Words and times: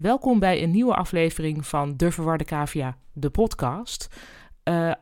Welkom 0.00 0.38
bij 0.38 0.62
een 0.62 0.70
nieuwe 0.70 0.94
aflevering 0.94 1.66
van 1.66 1.96
De 1.96 2.10
Verwarde 2.12 2.44
Cavia, 2.44 2.96
de 3.12 3.30
podcast. 3.30 4.08
Uh, 4.64 4.92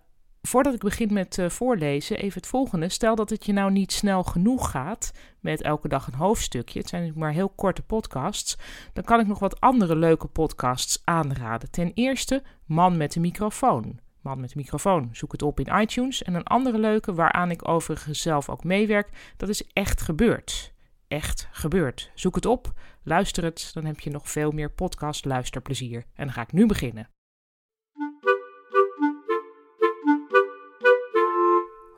voordat 0.43 0.75
ik 0.75 0.81
begin 0.81 1.13
met 1.13 1.39
uh, 1.39 1.49
voorlezen, 1.49 2.17
even 2.17 2.41
het 2.41 2.49
volgende. 2.49 2.89
Stel 2.89 3.15
dat 3.15 3.31
het 3.31 3.47
je 3.47 3.53
nou 3.53 3.71
niet 3.71 3.93
snel 3.93 4.23
genoeg 4.23 4.71
gaat 4.71 5.13
met 5.41 5.63
elke 5.63 5.89
dag 5.89 6.07
een 6.07 6.15
hoofdstukje. 6.15 6.79
Het 6.79 6.89
zijn 6.89 7.13
maar 7.17 7.33
heel 7.33 7.49
korte 7.49 7.83
podcasts. 7.83 8.57
Dan 8.93 9.05
kan 9.05 9.21
ik 9.21 9.27
nog 9.27 9.39
wat 9.39 9.61
andere 9.61 9.97
leuke 9.97 10.27
podcasts 10.27 11.03
aanraden. 11.05 11.71
Ten 11.71 11.91
eerste 11.95 12.43
Man 12.65 12.97
met 12.97 13.13
de 13.13 13.21
microfoon. 13.21 13.99
Man 14.21 14.41
met 14.41 14.51
de 14.51 14.57
microfoon. 14.57 15.09
Zoek 15.13 15.33
het 15.33 15.43
op 15.43 15.61
in 15.61 15.81
iTunes. 15.81 16.23
En 16.23 16.35
een 16.35 16.45
andere 16.45 16.79
leuke, 16.79 17.15
waaraan 17.15 17.51
ik 17.51 17.69
overigens 17.69 18.23
zelf 18.23 18.49
ook 18.49 18.65
meewerk, 18.65 19.35
dat 19.37 19.49
is 19.49 19.67
Echt 19.73 20.01
Gebeurd. 20.01 20.77
Echt 21.09 21.49
Gebeurd. 21.53 22.11
Zoek 22.15 22.35
het 22.35 22.47
op, 22.47 22.73
luister 23.03 23.45
het, 23.45 23.71
dan 23.73 23.85
heb 23.85 24.01
je 24.01 24.11
nog 24.11 24.31
veel 24.31 24.51
meer 24.51 24.71
podcast 24.71 25.25
luisterplezier. 25.25 26.05
En 26.15 26.25
dan 26.25 26.33
ga 26.33 26.43
ik 26.43 26.53
nu 26.53 26.67
beginnen. 26.67 27.09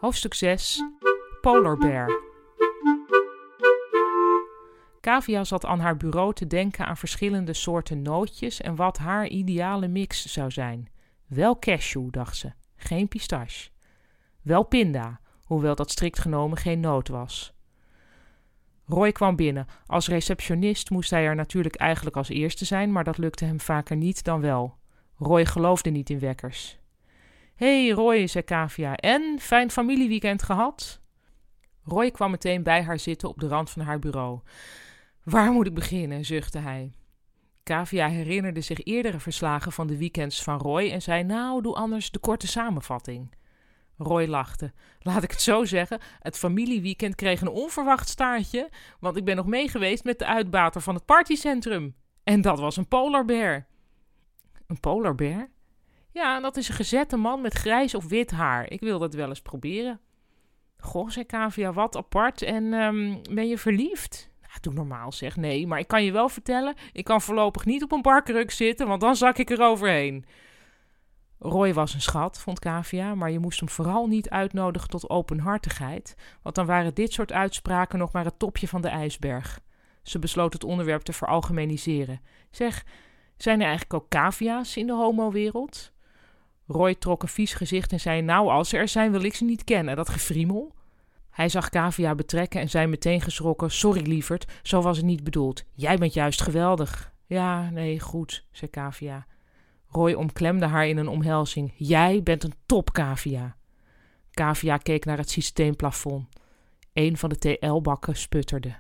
Hoofdstuk 0.01 0.34
6 0.34 0.82
Polar 1.41 1.78
Bear 1.78 2.28
Kavia 5.01 5.45
zat 5.45 5.65
aan 5.65 5.80
haar 5.80 5.96
bureau 5.96 6.34
te 6.34 6.46
denken 6.46 6.87
aan 6.87 6.96
verschillende 6.96 7.52
soorten 7.52 8.02
nootjes 8.02 8.60
en 8.60 8.77
wat 8.77 8.98
haar 8.98 9.27
ideale 9.27 9.88
mix 9.88 10.27
zou 10.27 10.51
zijn. 10.51 10.88
Wel 11.27 11.59
cashew, 11.59 12.10
dacht 12.10 12.37
ze, 12.37 12.52
geen 12.77 13.09
pistache. 13.09 13.70
Wel 14.42 14.62
pinda, 14.62 15.20
hoewel 15.45 15.74
dat 15.74 15.90
strikt 15.90 16.18
genomen 16.18 16.59
geen 16.59 16.80
noot 16.80 17.09
was. 17.09 17.54
Roy 18.92 19.12
kwam 19.12 19.36
binnen. 19.36 19.66
Als 19.86 20.08
receptionist 20.08 20.90
moest 20.90 21.10
hij 21.10 21.24
er 21.24 21.34
natuurlijk 21.34 21.76
eigenlijk 21.76 22.16
als 22.16 22.28
eerste 22.28 22.64
zijn, 22.64 22.92
maar 22.92 23.04
dat 23.04 23.18
lukte 23.18 23.44
hem 23.44 23.60
vaker 23.60 23.96
niet 23.96 24.24
dan 24.24 24.40
wel. 24.40 24.78
Roy 25.16 25.46
geloofde 25.46 25.90
niet 25.90 26.10
in 26.10 26.18
wekkers. 26.18 26.78
Hé 27.54 27.84
hey 27.84 27.95
Roy, 27.95 28.26
zei 28.26 28.45
Kavia, 28.45 28.96
en 28.96 29.38
fijn 29.40 29.70
familieweekend 29.70 30.42
gehad? 30.42 31.00
Roy 31.84 32.10
kwam 32.10 32.30
meteen 32.30 32.62
bij 32.62 32.82
haar 32.82 32.98
zitten 32.98 33.28
op 33.28 33.40
de 33.40 33.48
rand 33.48 33.70
van 33.70 33.82
haar 33.82 33.98
bureau. 33.98 34.40
Waar 35.24 35.52
moet 35.52 35.66
ik 35.66 35.74
beginnen? 35.74 36.24
zuchtte 36.24 36.59
hij. 36.59 36.93
Kavia 37.62 38.09
herinnerde 38.09 38.60
zich 38.60 38.84
eerdere 38.84 39.20
verslagen 39.20 39.72
van 39.72 39.87
de 39.87 39.96
weekends 39.96 40.43
van 40.43 40.59
Roy 40.59 40.90
en 40.90 41.02
zei: 41.02 41.22
Nou, 41.22 41.62
doe 41.62 41.74
anders 41.74 42.10
de 42.10 42.18
korte 42.18 42.46
samenvatting. 42.46 43.34
Roy 44.02 44.26
lachte. 44.26 44.73
Laat 44.98 45.23
ik 45.23 45.30
het 45.30 45.40
zo 45.40 45.65
zeggen, 45.65 46.01
het 46.18 46.38
familieweekend 46.38 47.15
kreeg 47.15 47.40
een 47.40 47.48
onverwacht 47.48 48.09
staartje, 48.09 48.68
want 49.01 49.16
ik 49.16 49.24
ben 49.24 49.37
nog 49.37 49.46
meegeweest 49.46 50.04
met 50.04 50.18
de 50.18 50.26
uitbater 50.26 50.80
van 50.80 50.95
het 50.95 51.04
partycentrum. 51.04 51.95
En 52.24 52.40
dat 52.40 52.59
was 52.59 52.76
een 52.76 52.88
polarbear. 52.88 53.66
Een 54.66 54.80
polarbear? 54.80 55.48
Ja, 56.12 56.40
dat 56.40 56.56
is 56.56 56.68
een 56.68 56.74
gezette 56.74 57.16
man 57.16 57.40
met 57.40 57.54
grijs 57.54 57.95
of 57.95 58.09
wit 58.09 58.30
haar. 58.30 58.71
Ik 58.71 58.80
wil 58.80 58.98
dat 58.98 59.15
wel 59.15 59.28
eens 59.28 59.43
proberen. 59.43 60.01
Goh, 60.78 61.10
zei 61.10 61.24
Kavia, 61.24 61.73
wat 61.73 61.96
apart. 61.96 62.43
En 62.43 62.73
um, 62.73 63.21
ben 63.34 63.48
je 63.48 63.59
verliefd? 63.59 64.31
Nou, 64.41 64.53
doe 64.60 64.72
normaal 64.72 65.12
zeg. 65.12 65.37
Nee, 65.37 65.66
maar 65.66 65.78
ik 65.78 65.88
kan 65.88 66.04
je 66.04 66.12
wel 66.12 66.28
vertellen, 66.28 66.75
ik 66.93 67.04
kan 67.04 67.21
voorlopig 67.21 67.65
niet 67.65 67.82
op 67.82 67.93
een 67.93 68.03
barkruk 68.03 68.50
zitten, 68.50 68.87
want 68.87 69.00
dan 69.00 69.16
zak 69.16 69.38
ik 69.38 69.50
er 69.50 69.62
overheen. 69.62 70.25
Roy 71.43 71.75
was 71.75 71.94
een 71.94 72.00
schat, 72.00 72.41
vond 72.41 72.59
Kavia, 72.59 73.15
maar 73.15 73.31
je 73.31 73.38
moest 73.38 73.60
hem 73.60 73.69
vooral 73.69 74.06
niet 74.06 74.31
uitnodigen 74.31 74.88
tot 74.88 75.10
openhartigheid, 75.10 76.16
want 76.43 76.55
dan 76.55 76.66
waren 76.66 76.94
dit 76.94 77.12
soort 77.12 77.33
uitspraken 77.33 77.99
nog 77.99 78.12
maar 78.12 78.25
het 78.25 78.38
topje 78.38 78.69
van 78.69 78.81
de 78.81 78.88
ijsberg. 78.88 79.61
Ze 80.03 80.19
besloot 80.19 80.53
het 80.53 80.65
onderwerp 80.65 81.03
te 81.03 81.12
veralgemeniseren. 81.12 82.21
Zeg, 82.50 82.84
zijn 83.37 83.59
er 83.59 83.66
eigenlijk 83.66 83.94
ook 83.94 84.09
cavia's 84.09 84.77
in 84.77 84.87
de 84.87 84.93
homo-wereld? 84.93 85.93
Roy 86.66 86.94
trok 86.94 87.22
een 87.22 87.28
vies 87.28 87.55
gezicht 87.55 87.93
en 87.93 88.00
zei: 88.00 88.22
Nou, 88.22 88.49
als 88.49 88.69
ze 88.69 88.77
er 88.77 88.88
zijn, 88.88 89.11
wil 89.11 89.22
ik 89.22 89.34
ze 89.34 89.44
niet 89.44 89.65
kennen. 89.65 89.97
Dat 89.97 90.09
gefriemel. 90.09 90.75
Hij 91.31 91.49
zag 91.49 91.69
Kavia 91.69 92.15
betrekken 92.15 92.61
en 92.61 92.71
zei 92.71 92.87
meteen 92.87 93.21
geschrokken: 93.21 93.71
Sorry, 93.71 94.03
lieverd, 94.03 94.47
zo 94.62 94.83
was 94.83 94.97
het 94.97 95.06
niet 95.06 95.25
bedoeld. 95.25 95.65
Jij 95.75 95.97
bent 95.97 96.15
juist 96.15 96.43
geweldig. 96.43 97.12
Ja, 97.27 97.71
nee, 97.71 98.00
goed, 98.00 98.45
zei 98.50 98.71
Kavia. 98.71 99.27
Roy 99.91 100.12
omklemde 100.12 100.67
haar 100.67 100.87
in 100.87 100.97
een 100.97 101.09
omhelzing. 101.09 101.73
Jij 101.77 102.23
bent 102.23 102.45
een 102.45 102.55
top, 102.67 102.93
Kavia. 102.93 103.56
Kavia 104.31 104.77
keek 104.77 105.05
naar 105.05 105.19
het 105.19 105.31
systeemplafond. 105.31 106.28
Een 106.93 107.17
van 107.17 107.28
de 107.28 107.39
TL-bakken 107.39 108.17
sputterde. 108.17 108.75